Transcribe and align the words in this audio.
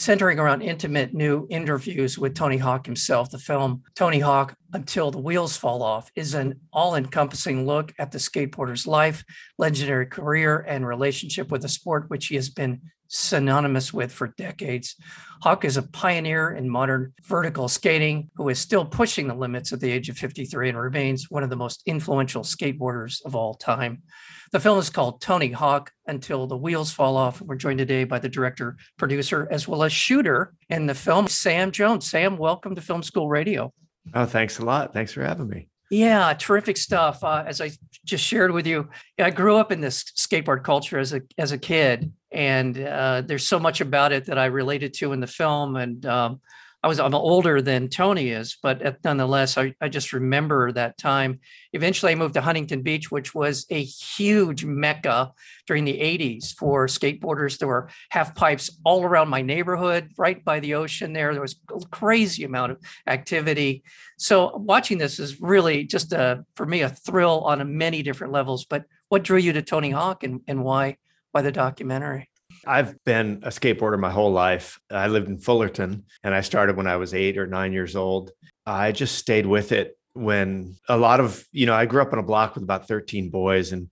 Centering 0.00 0.38
around 0.38 0.62
intimate 0.62 1.12
new 1.12 1.46
interviews 1.50 2.18
with 2.18 2.34
Tony 2.34 2.56
Hawk 2.56 2.86
himself. 2.86 3.30
The 3.30 3.38
film 3.38 3.82
Tony 3.94 4.18
Hawk 4.18 4.54
Until 4.72 5.10
the 5.10 5.20
Wheels 5.20 5.58
Fall 5.58 5.82
Off 5.82 6.10
is 6.14 6.32
an 6.32 6.58
all 6.72 6.94
encompassing 6.94 7.66
look 7.66 7.92
at 7.98 8.10
the 8.10 8.16
skateboarder's 8.16 8.86
life, 8.86 9.22
legendary 9.58 10.06
career, 10.06 10.64
and 10.66 10.86
relationship 10.86 11.50
with 11.50 11.60
the 11.60 11.68
sport, 11.68 12.08
which 12.08 12.28
he 12.28 12.36
has 12.36 12.48
been 12.48 12.80
synonymous 13.10 13.92
with 13.92 14.12
for 14.12 14.28
decades. 14.28 14.96
Hawk 15.42 15.64
is 15.64 15.76
a 15.76 15.82
pioneer 15.82 16.52
in 16.52 16.68
modern 16.68 17.12
vertical 17.24 17.68
skating 17.68 18.30
who 18.36 18.48
is 18.48 18.58
still 18.58 18.84
pushing 18.84 19.26
the 19.26 19.34
limits 19.34 19.72
at 19.72 19.80
the 19.80 19.90
age 19.90 20.08
of 20.08 20.16
53 20.16 20.70
and 20.70 20.78
remains 20.78 21.30
one 21.30 21.42
of 21.42 21.50
the 21.50 21.56
most 21.56 21.82
influential 21.86 22.42
skateboarders 22.42 23.24
of 23.24 23.34
all 23.34 23.54
time. 23.54 24.02
The 24.52 24.60
film 24.60 24.78
is 24.78 24.90
called 24.90 25.20
Tony 25.20 25.50
Hawk 25.50 25.92
Until 26.06 26.46
the 26.46 26.56
Wheels 26.56 26.92
Fall 26.92 27.16
Off. 27.16 27.40
We're 27.40 27.56
joined 27.56 27.78
today 27.78 28.04
by 28.04 28.18
the 28.18 28.28
director, 28.28 28.76
producer, 28.96 29.48
as 29.50 29.66
well 29.66 29.82
as 29.82 29.92
shooter 29.92 30.54
in 30.68 30.86
the 30.86 30.94
film, 30.94 31.28
Sam 31.28 31.70
Jones. 31.70 32.08
Sam, 32.08 32.36
welcome 32.36 32.74
to 32.74 32.80
Film 32.80 33.02
School 33.02 33.28
Radio. 33.28 33.72
Oh, 34.14 34.26
thanks 34.26 34.58
a 34.58 34.64
lot. 34.64 34.92
Thanks 34.92 35.12
for 35.12 35.22
having 35.22 35.48
me. 35.48 35.68
Yeah, 35.90 36.32
terrific 36.34 36.76
stuff. 36.76 37.24
Uh, 37.24 37.44
as 37.46 37.60
I 37.60 37.72
just 38.04 38.24
shared 38.24 38.52
with 38.52 38.66
you, 38.66 38.88
I 39.18 39.30
grew 39.30 39.56
up 39.56 39.72
in 39.72 39.80
this 39.80 40.04
skateboard 40.04 40.62
culture 40.62 40.98
as 40.98 41.12
a 41.12 41.22
as 41.36 41.50
a 41.50 41.58
kid, 41.58 42.12
and 42.32 42.78
uh, 42.78 43.22
there's 43.24 43.46
so 43.46 43.58
much 43.58 43.80
about 43.80 44.12
it 44.12 44.26
that 44.26 44.38
I 44.38 44.46
related 44.46 44.94
to 44.94 45.12
in 45.12 45.20
the 45.20 45.26
film. 45.26 45.76
And 45.76 46.04
um, 46.06 46.40
I 46.82 46.88
was 46.88 46.98
I'm 46.98 47.14
older 47.14 47.60
than 47.60 47.88
Tony 47.88 48.30
is, 48.30 48.56
but 48.62 49.04
nonetheless, 49.04 49.58
I, 49.58 49.74
I 49.82 49.90
just 49.90 50.14
remember 50.14 50.72
that 50.72 50.96
time. 50.96 51.40
Eventually, 51.74 52.12
I 52.12 52.14
moved 52.14 52.34
to 52.34 52.40
Huntington 52.40 52.80
Beach, 52.80 53.10
which 53.10 53.34
was 53.34 53.66
a 53.68 53.82
huge 53.82 54.64
mecca 54.64 55.32
during 55.66 55.84
the 55.84 55.98
80s 55.98 56.54
for 56.56 56.86
skateboarders. 56.86 57.58
There 57.58 57.68
were 57.68 57.90
half 58.08 58.34
pipes 58.34 58.70
all 58.82 59.04
around 59.04 59.28
my 59.28 59.42
neighborhood, 59.42 60.08
right 60.16 60.42
by 60.42 60.60
the 60.60 60.74
ocean. 60.74 61.12
There, 61.12 61.32
there 61.32 61.42
was 61.42 61.56
a 61.70 61.86
crazy 61.88 62.44
amount 62.44 62.72
of 62.72 62.78
activity. 63.06 63.82
So 64.16 64.56
watching 64.56 64.96
this 64.96 65.18
is 65.18 65.38
really 65.38 65.84
just 65.84 66.14
a 66.14 66.46
for 66.56 66.64
me 66.64 66.80
a 66.80 66.88
thrill 66.88 67.40
on 67.40 67.60
a 67.60 67.64
many 67.66 68.02
different 68.02 68.32
levels. 68.32 68.64
But 68.64 68.84
what 69.10 69.22
drew 69.22 69.38
you 69.38 69.52
to 69.52 69.62
Tony 69.62 69.90
Hawk 69.90 70.22
and, 70.22 70.40
and 70.48 70.64
why 70.64 70.96
why 71.32 71.42
the 71.42 71.52
documentary? 71.52 72.28
I've 72.66 73.02
been 73.04 73.40
a 73.42 73.48
skateboarder 73.48 73.98
my 73.98 74.10
whole 74.10 74.32
life. 74.32 74.78
I 74.90 75.06
lived 75.06 75.28
in 75.28 75.38
Fullerton 75.38 76.04
and 76.22 76.34
I 76.34 76.40
started 76.40 76.76
when 76.76 76.86
I 76.86 76.96
was 76.96 77.14
eight 77.14 77.38
or 77.38 77.46
nine 77.46 77.72
years 77.72 77.96
old. 77.96 78.32
I 78.66 78.92
just 78.92 79.16
stayed 79.16 79.46
with 79.46 79.72
it 79.72 79.96
when 80.12 80.76
a 80.88 80.96
lot 80.96 81.20
of, 81.20 81.44
you 81.52 81.66
know, 81.66 81.74
I 81.74 81.86
grew 81.86 82.02
up 82.02 82.12
on 82.12 82.18
a 82.18 82.24
block 82.24 82.54
with 82.54 82.64
about 82.64 82.88
13 82.88 83.30
boys 83.30 83.72
and 83.72 83.88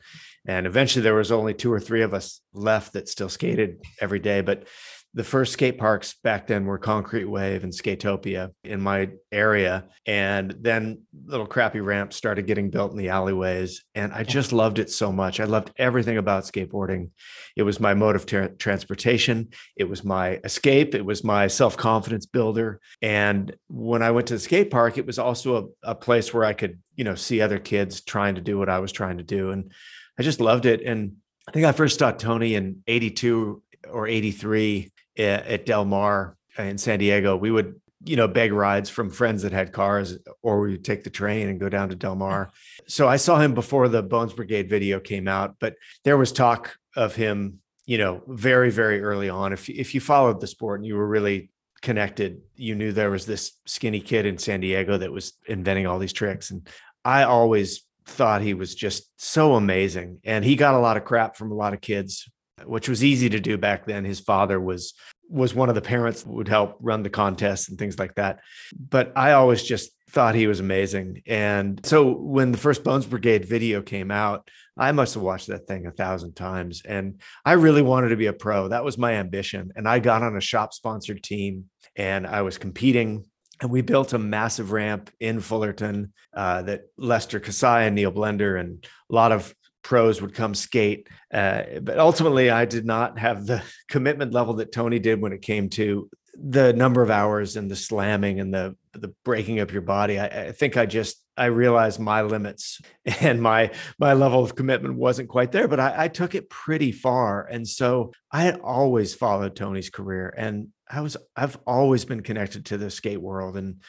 and 0.48 0.66
eventually 0.66 1.02
there 1.02 1.14
was 1.14 1.30
only 1.30 1.52
two 1.52 1.70
or 1.70 1.78
three 1.78 2.02
of 2.02 2.14
us 2.14 2.41
left 2.54 2.94
that 2.94 3.08
still 3.08 3.28
skated 3.28 3.84
every 4.00 4.18
day. 4.18 4.41
But 4.41 4.66
the 5.14 5.24
first 5.24 5.52
skate 5.54 5.78
parks 5.78 6.14
back 6.22 6.46
then 6.46 6.64
were 6.64 6.78
Concrete 6.78 7.24
Wave 7.24 7.64
and 7.64 7.72
Skatopia 7.72 8.52
in 8.64 8.80
my 8.80 9.10
area. 9.30 9.84
And 10.06 10.54
then 10.60 11.02
little 11.26 11.46
crappy 11.46 11.80
ramps 11.80 12.16
started 12.16 12.46
getting 12.46 12.70
built 12.70 12.92
in 12.92 12.98
the 12.98 13.08
alleyways. 13.08 13.84
And 13.94 14.12
I 14.12 14.22
just 14.22 14.52
loved 14.52 14.78
it 14.78 14.91
so 14.91 15.12
much. 15.12 15.38
I 15.38 15.44
loved 15.44 15.72
everything 15.76 16.16
about 16.16 16.44
skateboarding. 16.44 17.10
It 17.56 17.62
was 17.62 17.81
my 17.81 17.94
mode 17.94 18.16
of 18.16 18.26
tra- 18.26 18.54
transportation, 18.54 19.48
it 19.76 19.84
was 19.84 20.04
my 20.04 20.41
escape, 20.44 20.94
it 20.94 21.04
was 21.04 21.25
my 21.25 21.47
self 21.47 21.76
confidence 21.76 22.25
builder. 22.25 22.81
And 23.03 23.54
when 23.69 24.03
I 24.03 24.12
went 24.12 24.28
to 24.28 24.34
the 24.34 24.41
skate 24.41 24.70
park, 24.70 24.97
it 24.97 25.06
was 25.06 25.19
also 25.19 25.75
a, 25.84 25.91
a 25.91 25.94
place 25.94 26.32
where 26.32 26.44
I 26.44 26.53
could, 26.53 26.78
you 26.97 27.04
know, 27.04 27.14
see 27.14 27.41
other 27.41 27.58
kids 27.58 28.00
trying 28.03 28.37
to 28.37 28.41
do 28.41 28.58
what 28.58 28.69
I 28.69 28.78
was 28.78 28.92
trying 28.92 29.19
to 29.19 29.25
do. 29.25 29.50
And 29.50 29.72
I 30.19 30.23
just 30.23 30.41
loved 30.41 30.67
it. 30.67 30.83
And 30.83 31.17
I 31.47 31.53
think 31.53 31.67
I 31.67 31.73
first 31.73 31.99
saw 31.99 32.11
Tony 32.11 32.55
in 32.55 32.83
82 32.87 33.62
or 33.91 34.06
83 34.06 34.91
eh, 35.17 35.23
at 35.23 35.67
Del 35.67 35.84
Mar 35.84 36.37
uh, 36.59 36.62
in 36.62 36.79
San 36.79 36.99
Diego, 36.99 37.37
we 37.37 37.51
would, 37.51 37.81
you 38.05 38.17
know, 38.17 38.29
beg 38.29 38.53
rides 38.53 38.91
from 38.91 39.11
friends 39.11 39.43
that 39.43 39.53
had 39.53 39.73
cars, 39.73 40.19
or 40.43 40.61
we 40.61 40.73
would 40.73 40.84
take 40.84 41.05
the 41.05 41.11
train 41.11 41.49
and 41.49 41.61
go 41.61 41.69
down 41.69 41.89
to 41.89 41.95
Del 41.95 42.17
Mar. 42.17 42.51
So 42.87 43.09
I 43.09 43.17
saw 43.17 43.39
him 43.39 43.55
before 43.55 43.89
the 43.89 44.03
Bones 44.03 44.33
Brigade 44.33 44.69
video 44.69 44.99
came 45.01 45.29
out, 45.29 45.56
but 45.61 45.75
there 46.05 46.17
was 46.17 46.33
talk 46.33 46.77
of 46.97 47.15
him, 47.15 47.61
you 47.87 47.99
know, 47.99 48.23
very, 48.27 48.71
very 48.71 49.00
early 49.00 49.29
on. 49.29 49.53
If 49.53 49.69
if 49.69 49.95
you 49.95 50.00
followed 50.00 50.41
the 50.41 50.47
sport 50.47 50.81
and 50.81 50.87
you 50.87 50.97
were 50.97 51.06
really 51.06 51.50
connected, 51.81 52.41
you 52.56 52.75
knew 52.75 52.93
there 52.93 53.11
was 53.11 53.27
this 53.27 53.53
skinny 53.67 54.00
kid 54.00 54.27
in 54.27 54.39
San 54.39 54.61
Diego 54.61 54.99
that 54.99 55.12
was 55.12 55.35
inventing 55.47 55.87
all 55.87 55.99
these 55.99 56.12
tricks. 56.12 56.50
And 56.50 56.69
I 57.05 57.23
always 57.23 57.85
thought 58.08 58.42
he 58.42 58.54
was 58.54 58.74
just 58.74 59.10
so 59.16 59.54
amazing. 59.54 60.20
And 60.24 60.44
he 60.44 60.56
got 60.56 60.74
a 60.74 60.78
lot 60.78 60.96
of 60.96 61.04
crap 61.04 61.36
from 61.36 61.52
a 61.52 61.56
lot 61.56 61.74
of 61.74 61.80
kids 61.80 62.28
which 62.64 62.88
was 62.88 63.04
easy 63.04 63.28
to 63.30 63.41
do 63.41 63.56
back 63.56 63.86
then. 63.86 64.04
His 64.04 64.20
father 64.20 64.60
was 64.60 64.94
was 65.30 65.54
one 65.54 65.69
of 65.69 65.74
the 65.74 65.82
parents 65.82 66.24
would 66.24 66.48
help 66.48 66.78
run 66.80 67.02
the 67.02 67.10
contests 67.10 67.69
and 67.69 67.78
things 67.78 67.98
like 67.98 68.14
that. 68.14 68.41
But 68.78 69.12
I 69.14 69.32
always 69.32 69.62
just 69.62 69.91
thought 70.10 70.34
he 70.34 70.46
was 70.46 70.58
amazing. 70.58 71.22
And 71.26 71.84
so 71.84 72.10
when 72.12 72.50
the 72.50 72.56
first 72.56 72.82
Bones 72.82 73.04
Brigade 73.04 73.44
video 73.44 73.82
came 73.82 74.10
out, 74.10 74.48
I 74.78 74.90
must 74.92 75.12
have 75.14 75.22
watched 75.22 75.48
that 75.48 75.66
thing 75.66 75.86
a 75.86 75.90
thousand 75.90 76.32
times. 76.32 76.80
And 76.82 77.20
I 77.44 77.52
really 77.52 77.82
wanted 77.82 78.08
to 78.08 78.16
be 78.16 78.26
a 78.26 78.32
pro. 78.32 78.69
That 78.69 78.84
was 78.84 78.96
my 78.96 79.14
ambition. 79.14 79.70
And 79.76 79.86
I 79.86 79.98
got 79.98 80.22
on 80.22 80.34
a 80.34 80.40
shop 80.40 80.72
sponsored 80.72 81.22
team 81.22 81.66
and 81.94 82.26
I 82.26 82.40
was 82.40 82.56
competing. 82.56 83.26
And 83.60 83.70
we 83.70 83.82
built 83.82 84.12
a 84.12 84.19
massive 84.19 84.72
ramp 84.72 85.10
in 85.19 85.41
Fullerton 85.41 86.12
uh, 86.34 86.62
that 86.62 86.82
Lester 86.96 87.41
Kasai 87.41 87.86
and 87.86 87.94
Neil 87.94 88.12
Blender 88.12 88.58
and 88.58 88.86
a 89.10 89.14
lot 89.14 89.32
of 89.32 89.54
pros 89.82 90.20
would 90.20 90.34
come 90.34 90.54
skate. 90.54 91.08
Uh, 91.32 91.62
but 91.82 91.98
ultimately, 91.98 92.50
I 92.50 92.66
did 92.66 92.84
not 92.84 93.19
have 93.19 93.46
the 93.46 93.62
commitment 93.88 94.32
level 94.32 94.54
that 94.54 94.72
Tony 94.72 94.98
did 94.98 95.20
when 95.20 95.32
it 95.32 95.42
came 95.42 95.69
to 95.70 96.08
the 96.41 96.72
number 96.72 97.02
of 97.02 97.10
hours 97.10 97.56
and 97.56 97.70
the 97.70 97.76
slamming 97.76 98.38
and 98.38 98.54
the 98.54 98.76
the 98.92 99.12
breaking 99.24 99.60
up 99.60 99.72
your 99.72 99.82
body. 99.82 100.19
I, 100.19 100.26
I 100.26 100.52
think 100.52 100.76
I 100.76 100.86
just 100.86 101.22
I 101.36 101.46
realized 101.46 102.00
my 102.00 102.22
limits 102.22 102.80
and 103.20 103.40
my 103.40 103.70
my 103.98 104.12
level 104.12 104.42
of 104.42 104.54
commitment 104.54 104.94
wasn't 104.94 105.28
quite 105.28 105.52
there, 105.52 105.69
but 105.69 105.80
I, 105.80 106.04
I 106.04 106.08
took 106.08 106.34
it 106.34 106.50
pretty 106.50 106.92
far. 106.92 107.44
And 107.46 107.66
so 107.66 108.12
I 108.30 108.42
had 108.42 108.60
always 108.60 109.14
followed 109.14 109.56
Tony's 109.56 109.90
career, 109.90 110.32
and 110.36 110.69
I 110.91 111.00
was 111.00 111.16
I've 111.37 111.59
always 111.66 112.04
been 112.04 112.22
connected 112.22 112.66
to 112.66 112.78
the 112.78 112.91
skate 112.91 113.21
world 113.21 113.56
and 113.56 113.81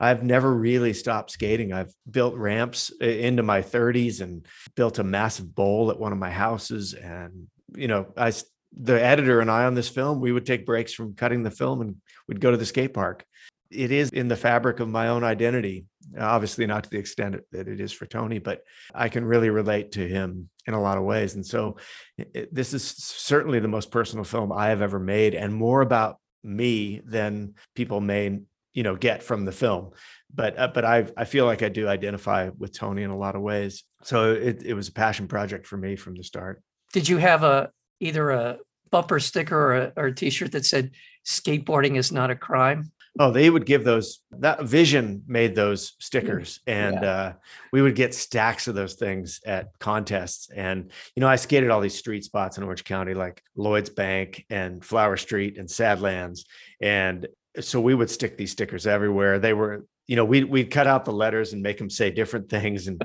I've 0.00 0.22
never 0.22 0.52
really 0.52 0.92
stopped 0.92 1.32
skating. 1.32 1.72
I've 1.72 1.92
built 2.08 2.36
ramps 2.36 2.92
uh, 3.02 3.06
into 3.06 3.42
my 3.42 3.62
30s 3.62 4.20
and 4.20 4.46
built 4.76 4.98
a 4.98 5.04
massive 5.04 5.54
bowl 5.54 5.90
at 5.90 5.98
one 5.98 6.12
of 6.12 6.18
my 6.18 6.30
houses. 6.30 6.94
And, 6.94 7.48
you 7.74 7.88
know, 7.88 8.06
I, 8.16 8.32
the 8.76 9.02
editor 9.02 9.40
and 9.40 9.50
I 9.50 9.64
on 9.64 9.74
this 9.74 9.88
film, 9.88 10.20
we 10.20 10.30
would 10.30 10.46
take 10.46 10.66
breaks 10.66 10.92
from 10.92 11.14
cutting 11.14 11.42
the 11.42 11.50
film 11.50 11.80
and 11.80 11.96
we'd 12.28 12.40
go 12.40 12.50
to 12.50 12.56
the 12.56 12.66
skate 12.66 12.94
park. 12.94 13.24
It 13.70 13.90
is 13.90 14.10
in 14.10 14.28
the 14.28 14.36
fabric 14.36 14.80
of 14.80 14.88
my 14.88 15.08
own 15.08 15.24
identity. 15.24 15.86
Obviously, 16.18 16.66
not 16.66 16.84
to 16.84 16.90
the 16.90 16.98
extent 16.98 17.36
that 17.52 17.68
it 17.68 17.80
is 17.80 17.92
for 17.92 18.06
Tony, 18.06 18.38
but 18.38 18.62
I 18.94 19.10
can 19.10 19.26
really 19.26 19.50
relate 19.50 19.92
to 19.92 20.08
him 20.08 20.48
in 20.66 20.72
a 20.72 20.80
lot 20.80 20.96
of 20.96 21.04
ways. 21.04 21.34
And 21.34 21.44
so, 21.44 21.76
it, 22.16 22.54
this 22.54 22.72
is 22.72 22.82
certainly 22.82 23.60
the 23.60 23.68
most 23.68 23.90
personal 23.90 24.24
film 24.24 24.50
I 24.50 24.68
have 24.68 24.80
ever 24.80 24.98
made, 24.98 25.34
and 25.34 25.52
more 25.52 25.82
about 25.82 26.18
me 26.48 27.00
than 27.04 27.54
people 27.74 28.00
may 28.00 28.40
you 28.72 28.82
know 28.82 28.96
get 28.96 29.22
from 29.22 29.44
the 29.44 29.52
film. 29.52 29.90
But 30.34 30.58
uh, 30.58 30.68
but 30.68 30.84
i 30.84 31.06
i 31.16 31.24
feel 31.24 31.46
like 31.46 31.62
i 31.62 31.68
do 31.68 31.88
identify 31.88 32.50
with 32.56 32.76
tony 32.76 33.02
in 33.02 33.10
a 33.10 33.16
lot 33.16 33.36
of 33.36 33.42
ways. 33.42 33.84
So 34.02 34.32
it, 34.32 34.62
it 34.64 34.74
was 34.74 34.88
a 34.88 34.92
passion 34.92 35.28
project 35.28 35.66
for 35.66 35.76
me 35.76 35.96
from 35.96 36.14
the 36.14 36.24
start. 36.24 36.62
Did 36.92 37.08
you 37.08 37.18
have 37.18 37.42
a 37.44 37.70
either 38.00 38.30
a 38.30 38.58
bumper 38.90 39.20
sticker 39.20 39.56
or 39.56 39.76
a, 39.76 39.92
or 39.96 40.06
a 40.06 40.14
t-shirt 40.14 40.52
that 40.52 40.64
said 40.64 40.92
skateboarding 41.26 41.96
is 41.96 42.10
not 42.10 42.30
a 42.30 42.36
crime 42.36 42.90
oh 43.18 43.30
they 43.30 43.50
would 43.50 43.66
give 43.66 43.84
those 43.84 44.20
that 44.30 44.62
vision 44.62 45.22
made 45.26 45.54
those 45.54 45.94
stickers 45.98 46.60
and 46.66 46.98
yeah. 47.02 47.10
uh, 47.10 47.32
we 47.72 47.82
would 47.82 47.94
get 47.94 48.14
stacks 48.14 48.68
of 48.68 48.74
those 48.74 48.94
things 48.94 49.40
at 49.46 49.68
contests 49.78 50.50
and 50.54 50.90
you 51.14 51.20
know 51.20 51.28
i 51.28 51.36
skated 51.36 51.70
all 51.70 51.80
these 51.80 51.98
street 51.98 52.24
spots 52.24 52.58
in 52.58 52.64
orange 52.64 52.84
county 52.84 53.14
like 53.14 53.42
lloyd's 53.56 53.90
bank 53.90 54.44
and 54.50 54.84
flower 54.84 55.16
street 55.16 55.58
and 55.58 55.68
sadlands 55.68 56.44
and 56.80 57.26
so 57.60 57.80
we 57.80 57.94
would 57.94 58.10
stick 58.10 58.36
these 58.36 58.52
stickers 58.52 58.86
everywhere. 58.86 59.38
They 59.38 59.52
were, 59.52 59.86
you 60.06 60.16
know, 60.16 60.24
we 60.24 60.44
we'd 60.44 60.70
cut 60.70 60.86
out 60.86 61.04
the 61.04 61.12
letters 61.12 61.52
and 61.52 61.62
make 61.62 61.78
them 61.78 61.90
say 61.90 62.10
different 62.10 62.48
things. 62.50 62.86
And 62.86 63.02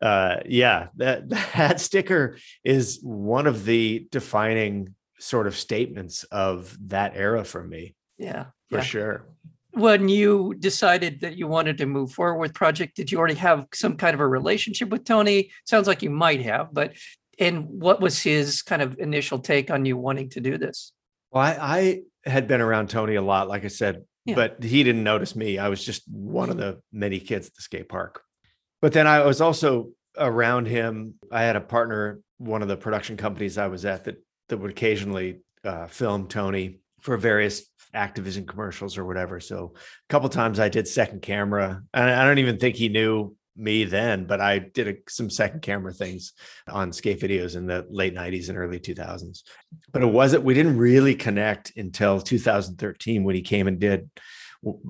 uh, 0.00 0.36
yeah, 0.46 0.88
that 0.96 1.28
that 1.54 1.80
sticker 1.80 2.38
is 2.64 3.00
one 3.02 3.46
of 3.46 3.64
the 3.64 4.06
defining 4.10 4.94
sort 5.18 5.46
of 5.46 5.56
statements 5.56 6.24
of 6.24 6.76
that 6.88 7.16
era 7.16 7.44
for 7.44 7.62
me. 7.62 7.94
Yeah, 8.18 8.46
for 8.68 8.76
yeah. 8.76 8.82
sure. 8.82 9.26
When 9.78 10.08
you 10.08 10.54
decided 10.58 11.20
that 11.20 11.36
you 11.36 11.46
wanted 11.46 11.78
to 11.78 11.86
move 11.86 12.10
forward 12.10 12.38
with 12.38 12.52
project, 12.52 12.96
did 12.96 13.12
you 13.12 13.18
already 13.18 13.36
have 13.36 13.66
some 13.72 13.96
kind 13.96 14.12
of 14.12 14.18
a 14.20 14.26
relationship 14.26 14.88
with 14.88 15.04
Tony? 15.04 15.52
Sounds 15.66 15.86
like 15.86 16.02
you 16.02 16.10
might 16.10 16.42
have, 16.42 16.74
but 16.74 16.94
And 17.38 17.66
what 17.68 18.00
was 18.00 18.20
his 18.20 18.62
kind 18.62 18.82
of 18.82 18.98
initial 18.98 19.38
take 19.38 19.70
on 19.70 19.84
you 19.84 19.96
wanting 19.96 20.30
to 20.30 20.40
do 20.40 20.58
this? 20.58 20.92
Well, 21.30 21.44
I, 21.44 22.02
I 22.24 22.28
had 22.28 22.48
been 22.48 22.60
around 22.60 22.90
Tony 22.90 23.14
a 23.14 23.22
lot, 23.22 23.46
like 23.46 23.64
I 23.64 23.68
said, 23.68 24.02
Yeah. 24.24 24.34
but 24.34 24.60
he 24.62 24.82
didn't 24.82 25.04
notice 25.04 25.36
me. 25.36 25.58
I 25.58 25.68
was 25.68 25.84
just 25.84 26.02
one 26.08 26.50
of 26.50 26.56
the 26.56 26.80
many 26.90 27.20
kids 27.20 27.46
at 27.46 27.54
the 27.54 27.62
skate 27.62 27.88
park. 27.88 28.22
But 28.82 28.92
then 28.92 29.06
I 29.06 29.24
was 29.24 29.40
also 29.40 29.92
around 30.16 30.66
him. 30.66 31.14
I 31.30 31.42
had 31.42 31.54
a 31.54 31.60
partner, 31.60 32.20
one 32.38 32.62
of 32.62 32.68
the 32.68 32.76
production 32.76 33.16
companies 33.16 33.56
I 33.56 33.68
was 33.68 33.84
at 33.84 34.04
that 34.04 34.16
that 34.48 34.56
would 34.58 34.72
occasionally 34.72 35.42
uh, 35.64 35.86
film 35.86 36.26
Tony 36.26 36.80
for 37.00 37.16
various 37.16 37.64
Activision 37.94 38.46
commercials 38.46 38.98
or 38.98 39.04
whatever. 39.04 39.40
So 39.40 39.74
a 39.74 40.08
couple 40.08 40.28
times 40.28 40.60
I 40.60 40.68
did 40.68 40.86
second 40.88 41.22
camera, 41.22 41.82
and 41.94 42.10
I 42.10 42.24
don't 42.24 42.38
even 42.38 42.58
think 42.58 42.76
he 42.76 42.88
knew 42.88 43.36
me 43.58 43.84
then, 43.84 44.24
but 44.24 44.40
I 44.40 44.58
did 44.60 44.88
a, 44.88 44.94
some 45.08 45.28
second 45.28 45.62
camera 45.62 45.92
things 45.92 46.32
on 46.68 46.92
skate 46.92 47.20
videos 47.20 47.56
in 47.56 47.66
the 47.66 47.86
late 47.90 48.14
90s 48.14 48.48
and 48.48 48.56
early 48.56 48.78
2000s. 48.78 49.42
But 49.92 50.02
it 50.02 50.06
wasn't, 50.06 50.44
we 50.44 50.54
didn't 50.54 50.78
really 50.78 51.14
connect 51.14 51.76
until 51.76 52.20
2013 52.20 53.24
when 53.24 53.34
he 53.34 53.42
came 53.42 53.66
and 53.66 53.78
did 53.78 54.08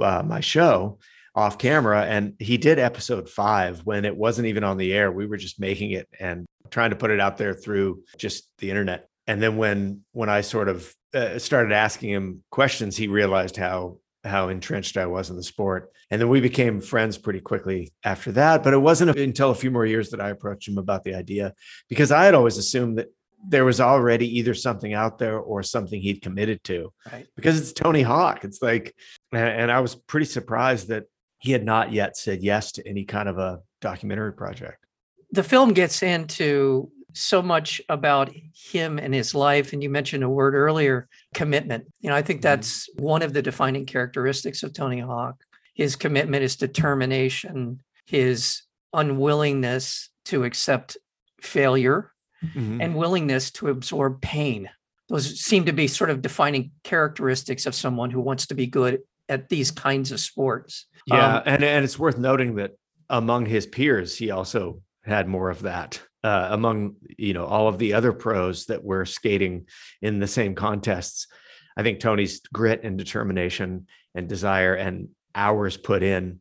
uh, 0.00 0.22
my 0.24 0.40
show 0.40 0.98
off 1.34 1.58
camera. 1.58 2.04
And 2.04 2.34
he 2.38 2.58
did 2.58 2.78
episode 2.78 3.28
five 3.28 3.80
when 3.80 4.04
it 4.04 4.16
wasn't 4.16 4.48
even 4.48 4.64
on 4.64 4.76
the 4.76 4.92
air. 4.92 5.10
We 5.10 5.26
were 5.26 5.36
just 5.36 5.58
making 5.58 5.92
it 5.92 6.08
and 6.20 6.46
trying 6.70 6.90
to 6.90 6.96
put 6.96 7.10
it 7.10 7.20
out 7.20 7.38
there 7.38 7.54
through 7.54 8.02
just 8.18 8.48
the 8.58 8.70
internet. 8.70 9.08
And 9.28 9.40
then 9.42 9.56
when 9.56 10.02
when 10.12 10.28
I 10.28 10.40
sort 10.40 10.68
of 10.68 10.92
uh, 11.14 11.38
started 11.38 11.72
asking 11.72 12.10
him 12.10 12.42
questions, 12.50 12.96
he 12.96 13.06
realized 13.06 13.56
how 13.56 13.98
how 14.24 14.48
entrenched 14.48 14.96
I 14.96 15.06
was 15.06 15.30
in 15.30 15.36
the 15.36 15.42
sport. 15.44 15.92
And 16.10 16.20
then 16.20 16.28
we 16.28 16.40
became 16.40 16.80
friends 16.80 17.16
pretty 17.16 17.40
quickly 17.40 17.92
after 18.02 18.32
that. 18.32 18.64
But 18.64 18.74
it 18.74 18.78
wasn't 18.78 19.16
until 19.16 19.50
a 19.50 19.54
few 19.54 19.70
more 19.70 19.86
years 19.86 20.10
that 20.10 20.20
I 20.20 20.30
approached 20.30 20.66
him 20.66 20.76
about 20.78 21.04
the 21.04 21.14
idea 21.14 21.54
because 21.88 22.10
I 22.10 22.24
had 22.24 22.34
always 22.34 22.56
assumed 22.58 22.98
that 22.98 23.08
there 23.46 23.64
was 23.64 23.80
already 23.80 24.38
either 24.38 24.54
something 24.54 24.92
out 24.94 25.18
there 25.18 25.38
or 25.38 25.62
something 25.62 26.00
he'd 26.02 26.20
committed 26.22 26.64
to 26.64 26.92
Right. 27.12 27.26
because 27.36 27.60
it's 27.60 27.72
Tony 27.72 28.02
Hawk. 28.02 28.42
It's 28.42 28.60
like, 28.60 28.96
and- 29.32 29.60
and 29.60 29.70
I 29.70 29.78
was 29.78 29.94
pretty 29.94 30.26
surprised 30.26 30.88
that 30.88 31.04
he 31.38 31.52
had 31.52 31.64
not 31.64 31.92
yet 31.92 32.16
said 32.16 32.42
yes 32.42 32.72
to 32.72 32.88
any 32.88 33.04
kind 33.04 33.28
of 33.28 33.38
a 33.38 33.60
documentary 33.80 34.32
project. 34.32 34.84
The 35.30 35.44
film 35.44 35.72
gets 35.72 36.02
into 36.02 36.90
so 37.14 37.42
much 37.42 37.80
about 37.88 38.30
him 38.54 38.98
and 38.98 39.14
his 39.14 39.34
life. 39.34 39.72
And 39.72 39.82
you 39.82 39.90
mentioned 39.90 40.24
a 40.24 40.28
word 40.28 40.54
earlier 40.54 41.08
commitment. 41.34 41.86
You 42.00 42.10
know, 42.10 42.16
I 42.16 42.22
think 42.22 42.40
Mhm. 42.40 42.42
that's 42.42 42.88
one 42.96 43.22
of 43.22 43.32
the 43.32 43.42
defining 43.42 43.86
characteristics 43.86 44.62
of 44.62 44.72
Tony 44.72 45.00
Hawk. 45.00 45.42
His 45.74 45.96
commitment, 45.96 46.42
his 46.42 46.56
determination, 46.56 47.80
his 48.06 48.62
unwillingness 48.92 50.10
to 50.26 50.44
accept 50.44 50.96
failure 51.40 52.12
Mhm. 52.54 52.82
and 52.82 52.94
willingness 52.96 53.50
to 53.52 53.68
absorb 53.68 54.20
pain. 54.20 54.68
Those 55.08 55.40
seem 55.40 55.64
to 55.64 55.72
be 55.72 55.86
sort 55.88 56.10
of 56.10 56.20
defining 56.22 56.72
characteristics 56.84 57.64
of 57.66 57.74
someone 57.74 58.10
who 58.10 58.20
wants 58.20 58.46
to 58.48 58.54
be 58.54 58.66
good 58.66 59.00
at 59.28 59.48
these 59.48 59.70
kinds 59.70 60.12
of 60.12 60.20
sports. 60.20 60.86
Yeah, 61.06 61.36
Um, 61.38 61.42
and 61.46 61.64
and 61.64 61.84
it's 61.84 61.98
worth 61.98 62.18
noting 62.18 62.56
that 62.56 62.72
among 63.08 63.46
his 63.46 63.66
peers, 63.66 64.18
he 64.18 64.30
also 64.30 64.82
had 65.04 65.26
more 65.26 65.48
of 65.50 65.62
that. 65.62 66.02
Uh, 66.24 66.48
among 66.50 66.96
you 67.16 67.32
know 67.32 67.44
all 67.44 67.68
of 67.68 67.78
the 67.78 67.92
other 67.94 68.12
pros 68.12 68.66
that 68.66 68.82
were 68.82 69.04
skating 69.04 69.66
in 70.02 70.18
the 70.18 70.26
same 70.26 70.54
contests, 70.54 71.28
I 71.76 71.82
think 71.84 72.00
Tony's 72.00 72.40
grit 72.52 72.82
and 72.82 72.98
determination 72.98 73.86
and 74.14 74.28
desire 74.28 74.74
and 74.74 75.10
hours 75.34 75.76
put 75.76 76.02
in 76.02 76.40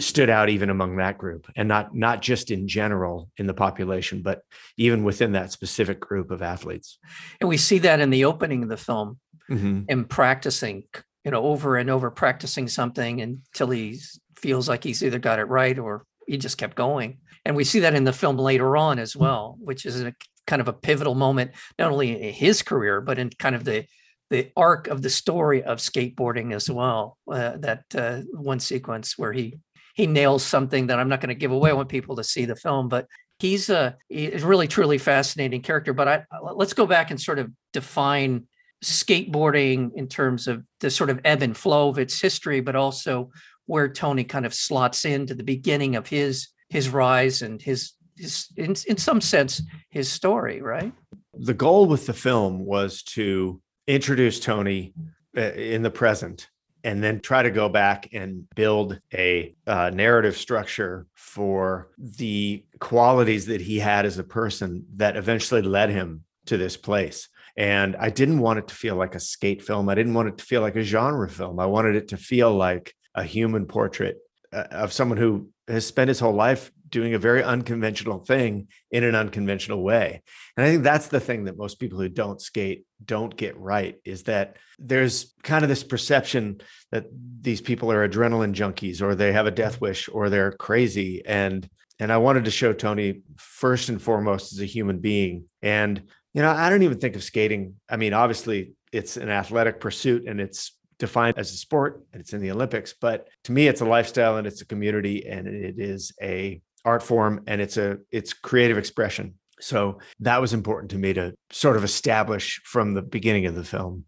stood 0.00 0.28
out 0.28 0.48
even 0.48 0.70
among 0.70 0.96
that 0.96 1.18
group, 1.18 1.46
and 1.54 1.68
not 1.68 1.94
not 1.94 2.20
just 2.20 2.50
in 2.50 2.66
general 2.66 3.30
in 3.36 3.46
the 3.46 3.54
population, 3.54 4.22
but 4.22 4.42
even 4.76 5.04
within 5.04 5.32
that 5.32 5.52
specific 5.52 6.00
group 6.00 6.32
of 6.32 6.42
athletes. 6.42 6.98
and 7.40 7.48
we 7.48 7.56
see 7.56 7.78
that 7.78 8.00
in 8.00 8.10
the 8.10 8.24
opening 8.24 8.64
of 8.64 8.68
the 8.68 8.76
film. 8.76 9.18
Mhm. 9.50 9.88
him 9.90 10.04
practicing, 10.04 10.84
you 11.24 11.30
know, 11.30 11.42
over 11.44 11.76
and 11.76 11.90
over 11.90 12.10
practicing 12.10 12.68
something 12.68 13.20
until 13.20 13.70
he 13.70 14.00
feels 14.36 14.68
like 14.68 14.82
he's 14.82 15.02
either 15.02 15.18
got 15.18 15.38
it 15.38 15.44
right 15.44 15.78
or 15.78 16.04
he 16.26 16.36
just 16.36 16.58
kept 16.58 16.76
going. 16.76 17.18
And 17.44 17.56
we 17.56 17.64
see 17.64 17.80
that 17.80 17.94
in 17.94 18.04
the 18.04 18.12
film 18.12 18.36
later 18.38 18.76
on 18.76 18.98
as 18.98 19.16
well, 19.16 19.56
which 19.60 19.84
is 19.84 20.00
a 20.00 20.14
kind 20.46 20.60
of 20.60 20.68
a 20.68 20.72
pivotal 20.72 21.14
moment, 21.14 21.52
not 21.78 21.90
only 21.90 22.22
in 22.22 22.32
his 22.32 22.62
career, 22.62 23.00
but 23.00 23.18
in 23.18 23.30
kind 23.30 23.54
of 23.54 23.64
the 23.64 23.84
the 24.30 24.50
arc 24.56 24.86
of 24.86 25.02
the 25.02 25.10
story 25.10 25.62
of 25.62 25.76
skateboarding 25.76 26.54
as 26.54 26.70
well. 26.70 27.18
Uh, 27.30 27.56
that 27.58 27.84
uh, 27.94 28.22
one 28.32 28.60
sequence 28.60 29.18
where 29.18 29.32
he 29.32 29.58
he 29.94 30.06
nails 30.06 30.42
something 30.42 30.86
that 30.86 30.98
I'm 30.98 31.08
not 31.08 31.20
going 31.20 31.28
to 31.28 31.34
give 31.34 31.52
away. 31.52 31.70
I 31.70 31.74
want 31.74 31.88
people 31.88 32.16
to 32.16 32.24
see 32.24 32.46
the 32.46 32.56
film, 32.56 32.88
but 32.88 33.06
he's 33.38 33.68
a 33.68 33.96
he's 34.08 34.42
really 34.42 34.68
truly 34.68 34.98
fascinating 34.98 35.62
character. 35.62 35.92
But 35.92 36.08
I 36.08 36.24
let's 36.54 36.72
go 36.72 36.86
back 36.86 37.10
and 37.10 37.20
sort 37.20 37.38
of 37.38 37.50
define 37.72 38.46
skateboarding 38.82 39.90
in 39.94 40.08
terms 40.08 40.48
of 40.48 40.64
the 40.80 40.90
sort 40.90 41.10
of 41.10 41.20
ebb 41.24 41.42
and 41.42 41.56
flow 41.56 41.88
of 41.88 41.98
its 41.98 42.20
history, 42.20 42.60
but 42.60 42.74
also 42.74 43.30
where 43.72 43.88
Tony 43.88 44.24
kind 44.24 44.46
of 44.46 44.54
slots 44.54 45.04
into 45.04 45.34
the 45.34 45.42
beginning 45.42 45.96
of 45.96 46.06
his 46.06 46.48
his 46.68 46.88
rise 46.88 47.42
and 47.42 47.60
his 47.60 47.92
his 48.16 48.48
in, 48.56 48.74
in 48.86 48.96
some 48.96 49.20
sense 49.20 49.62
his 49.90 50.10
story, 50.10 50.60
right? 50.60 50.92
the 51.34 51.54
goal 51.54 51.86
with 51.86 52.06
the 52.06 52.12
film 52.12 52.64
was 52.64 53.02
to 53.02 53.60
introduce 53.86 54.38
Tony 54.38 54.92
uh, 55.36 55.52
in 55.52 55.82
the 55.82 55.90
present 55.90 56.48
and 56.84 57.02
then 57.02 57.20
try 57.20 57.42
to 57.42 57.50
go 57.50 57.68
back 57.68 58.08
and 58.12 58.48
build 58.54 59.00
a 59.14 59.54
uh, 59.66 59.90
narrative 59.90 60.36
structure 60.36 61.06
for 61.14 61.90
the 61.96 62.64
qualities 62.80 63.46
that 63.46 63.60
he 63.60 63.78
had 63.78 64.04
as 64.04 64.18
a 64.18 64.24
person 64.24 64.84
that 64.96 65.16
eventually 65.16 65.62
led 65.62 65.90
him 65.90 66.24
to 66.46 66.56
this 66.56 66.76
place. 66.76 67.28
And 67.56 67.94
I 67.96 68.10
didn't 68.10 68.40
want 68.40 68.58
it 68.58 68.68
to 68.68 68.74
feel 68.74 68.96
like 68.96 69.14
a 69.14 69.20
skate 69.20 69.62
film. 69.62 69.88
I 69.88 69.94
didn't 69.94 70.14
want 70.14 70.28
it 70.28 70.38
to 70.38 70.44
feel 70.44 70.60
like 70.60 70.76
a 70.76 70.82
genre 70.82 71.28
film. 71.28 71.60
I 71.60 71.66
wanted 71.66 71.94
it 71.94 72.08
to 72.08 72.16
feel 72.16 72.52
like 72.52 72.94
a 73.14 73.24
human 73.24 73.66
portrait 73.66 74.18
uh, 74.52 74.64
of 74.70 74.92
someone 74.92 75.18
who 75.18 75.48
has 75.68 75.86
spent 75.86 76.08
his 76.08 76.20
whole 76.20 76.34
life 76.34 76.70
doing 76.92 77.14
a 77.14 77.18
very 77.18 77.42
unconventional 77.42 78.18
thing 78.18 78.68
in 78.90 79.02
an 79.02 79.14
unconventional 79.14 79.82
way. 79.82 80.22
And 80.56 80.66
I 80.66 80.70
think 80.70 80.82
that's 80.82 81.08
the 81.08 81.20
thing 81.20 81.44
that 81.44 81.56
most 81.56 81.80
people 81.80 81.98
who 81.98 82.08
don't 82.08 82.40
skate 82.40 82.84
don't 83.04 83.34
get 83.34 83.56
right 83.56 83.96
is 84.04 84.24
that 84.24 84.58
there's 84.78 85.34
kind 85.42 85.64
of 85.64 85.70
this 85.70 85.82
perception 85.82 86.60
that 86.90 87.06
these 87.40 87.62
people 87.62 87.90
are 87.90 88.06
adrenaline 88.06 88.54
junkies 88.54 89.00
or 89.00 89.14
they 89.14 89.32
have 89.32 89.46
a 89.46 89.50
death 89.50 89.80
wish 89.80 90.08
or 90.12 90.28
they're 90.28 90.52
crazy. 90.52 91.22
And 91.26 91.68
and 91.98 92.12
I 92.12 92.18
wanted 92.18 92.44
to 92.44 92.50
show 92.50 92.72
Tony 92.72 93.22
first 93.36 93.88
and 93.88 94.00
foremost 94.00 94.52
as 94.52 94.60
a 94.60 94.66
human 94.66 94.98
being. 94.98 95.44
And 95.62 96.02
you 96.34 96.42
know 96.42 96.50
I 96.50 96.68
don't 96.68 96.82
even 96.82 96.98
think 96.98 97.16
of 97.16 97.24
skating. 97.24 97.76
I 97.88 97.96
mean 97.96 98.12
obviously 98.12 98.74
it's 98.92 99.16
an 99.16 99.30
athletic 99.30 99.80
pursuit 99.80 100.28
and 100.28 100.40
it's 100.40 100.76
defined 101.02 101.36
as 101.36 101.52
a 101.52 101.56
sport 101.56 102.02
and 102.12 102.20
it's 102.20 102.32
in 102.32 102.40
the 102.40 102.50
Olympics 102.50 102.94
but 103.00 103.28
to 103.44 103.52
me 103.52 103.66
it's 103.66 103.80
a 103.80 103.84
lifestyle 103.84 104.36
and 104.36 104.46
it's 104.46 104.62
a 104.62 104.66
community 104.66 105.26
and 105.26 105.46
it 105.46 105.78
is 105.78 106.12
a 106.22 106.60
art 106.84 107.02
form 107.02 107.42
and 107.46 107.60
it's 107.60 107.76
a 107.76 107.98
it's 108.10 108.32
creative 108.32 108.78
expression 108.78 109.34
so 109.62 109.98
that 110.20 110.40
was 110.40 110.52
important 110.52 110.90
to 110.90 110.98
me 110.98 111.12
to 111.12 111.34
sort 111.50 111.76
of 111.76 111.84
establish 111.84 112.60
from 112.64 112.94
the 112.94 113.02
beginning 113.02 113.46
of 113.46 113.54
the 113.54 113.64
film. 113.64 114.04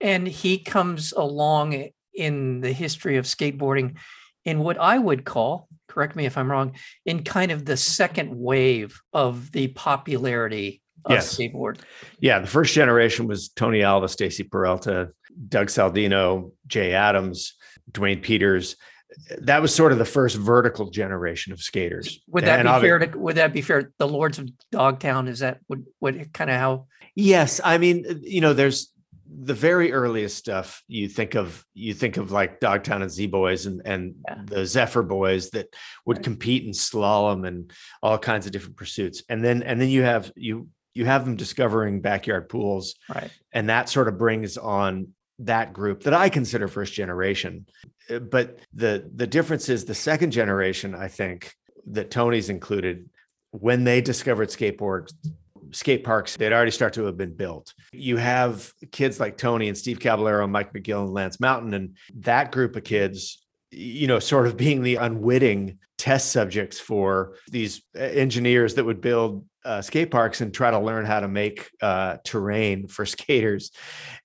And 0.00 0.26
he 0.26 0.58
comes 0.58 1.12
along 1.12 1.88
in 2.14 2.60
the 2.60 2.72
history 2.72 3.16
of 3.16 3.24
skateboarding 3.24 3.96
in 4.44 4.60
what 4.60 4.78
I 4.78 4.98
would 4.98 5.24
call, 5.24 5.68
correct 5.88 6.14
me 6.14 6.26
if 6.26 6.38
I'm 6.38 6.50
wrong, 6.50 6.76
in 7.04 7.24
kind 7.24 7.50
of 7.50 7.64
the 7.64 7.76
second 7.76 8.38
wave 8.38 9.00
of 9.12 9.50
the 9.52 9.68
popularity 9.68 10.80
of 11.04 11.12
Yes. 11.12 11.36
skateboard. 11.36 11.78
Yeah, 12.20 12.38
the 12.38 12.46
first 12.46 12.72
generation 12.72 13.26
was 13.26 13.48
Tony 13.48 13.82
Alva, 13.82 14.08
Stacy 14.08 14.44
Peralta, 14.44 15.10
Doug 15.48 15.68
Saladino, 15.68 16.52
Jay 16.66 16.92
Adams, 16.92 17.54
Duane 17.90 18.20
Peters. 18.20 18.76
That 19.38 19.62
was 19.62 19.72
sort 19.74 19.92
of 19.92 19.98
the 19.98 20.04
first 20.04 20.36
vertical 20.36 20.90
generation 20.90 21.52
of 21.52 21.60
skaters. 21.60 22.20
Would 22.28 22.44
that 22.44 22.60
And 22.60 22.66
be 22.68 22.72
obvi- 22.72 22.80
fair 22.80 22.98
to 22.98 23.18
would 23.18 23.36
that 23.36 23.52
be 23.52 23.60
fair? 23.62 23.92
The 23.98 24.08
Lords 24.08 24.38
of 24.38 24.48
Dogtown, 24.72 25.28
is 25.28 25.38
that 25.40 25.60
would 25.68 25.84
what 26.00 26.32
kind 26.32 26.50
of 26.50 26.56
how 26.56 26.86
Yes, 27.16 27.60
I 27.62 27.78
mean, 27.78 28.22
you 28.22 28.40
know, 28.40 28.54
there's 28.54 28.90
the 29.36 29.54
very 29.54 29.92
earliest 29.92 30.36
stuff 30.36 30.82
you 30.88 31.08
think 31.08 31.34
of. 31.36 31.64
You 31.74 31.94
think 31.94 32.16
of 32.16 32.32
like 32.32 32.58
Dogtown 32.58 33.02
and 33.02 33.10
Z 33.10 33.26
Boys 33.28 33.66
and 33.66 33.82
and 33.84 34.16
Yeah. 34.28 34.42
the 34.46 34.66
Zephyr 34.66 35.02
Boys 35.04 35.50
that 35.50 35.68
would 36.06 36.16
Right. 36.18 36.24
compete 36.24 36.64
in 36.64 36.70
slalom 36.70 37.46
and 37.46 37.72
all 38.02 38.18
kinds 38.18 38.46
of 38.46 38.52
different 38.52 38.76
pursuits. 38.76 39.22
And 39.28 39.44
then 39.44 39.62
and 39.62 39.80
then 39.80 39.90
you 39.90 40.02
have 40.02 40.32
you 40.34 40.68
you 40.92 41.04
have 41.06 41.24
them 41.24 41.36
discovering 41.36 42.00
backyard 42.00 42.48
pools, 42.48 42.94
right? 43.12 43.30
and 43.52 43.68
that 43.68 43.88
sort 43.88 44.06
of 44.08 44.18
brings 44.18 44.56
on 44.56 45.08
that 45.40 45.72
group 45.72 46.04
that 46.04 46.14
I 46.14 46.28
consider 46.28 46.68
first 46.68 46.92
generation. 46.92 47.66
Uh, 48.10 48.18
But 48.18 48.58
the 48.72 49.10
the 49.14 49.26
difference 49.26 49.68
is 49.68 49.84
the 49.84 49.94
second 49.94 50.30
generation. 50.30 50.94
I 50.94 51.08
think 51.08 51.54
that 51.86 52.10
Tony's 52.10 52.48
included 52.48 53.08
when 53.50 53.84
they 53.84 54.00
discovered 54.00 54.48
skateboard 54.48 55.12
skate 55.70 56.04
parks 56.04 56.36
they'd 56.36 56.52
already 56.52 56.70
start 56.70 56.92
to 56.92 57.04
have 57.04 57.16
been 57.16 57.34
built 57.34 57.72
you 57.92 58.16
have 58.16 58.72
kids 58.92 59.18
like 59.18 59.36
tony 59.36 59.68
and 59.68 59.76
steve 59.76 59.98
caballero 59.98 60.46
mike 60.46 60.72
mcgill 60.72 61.04
and 61.04 61.12
lance 61.12 61.40
mountain 61.40 61.74
and 61.74 61.96
that 62.14 62.52
group 62.52 62.76
of 62.76 62.84
kids 62.84 63.44
you 63.70 64.06
know 64.06 64.18
sort 64.18 64.46
of 64.46 64.56
being 64.56 64.82
the 64.82 64.96
unwitting 64.96 65.78
test 65.98 66.32
subjects 66.32 66.78
for 66.78 67.34
these 67.50 67.82
uh, 67.96 68.02
engineers 68.02 68.74
that 68.74 68.84
would 68.84 69.00
build 69.00 69.44
uh, 69.64 69.82
skate 69.82 70.10
parks 70.10 70.40
and 70.40 70.52
try 70.52 70.70
to 70.70 70.78
learn 70.78 71.04
how 71.04 71.20
to 71.20 71.28
make 71.28 71.70
uh, 71.80 72.18
terrain 72.24 72.86
for 72.86 73.06
skaters. 73.06 73.70